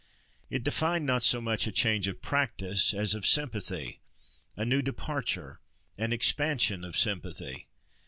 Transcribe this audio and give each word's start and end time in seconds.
It 0.49 0.63
defined 0.63 1.05
not 1.05 1.21
so 1.21 1.39
much 1.39 1.67
a 1.67 1.71
change 1.71 2.07
of 2.07 2.23
practice, 2.23 2.91
as 2.91 3.13
of 3.13 3.23
sympathy—a 3.23 4.65
new 4.65 4.81
departure, 4.81 5.59
an 5.95 6.11
expansion, 6.11 6.83
of 6.83 6.97
sympathy. 6.97 7.67